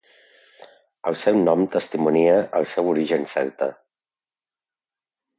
[1.09, 3.67] El seu nom testimonia el seu origen celta.